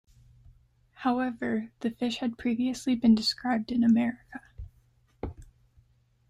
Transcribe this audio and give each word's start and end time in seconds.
However, 0.95 1.69
the 1.81 1.91
fish 1.91 2.17
had 2.21 2.35
previously 2.39 2.95
been 2.95 3.13
described 3.13 3.71
in 3.71 3.83
America. 3.83 4.41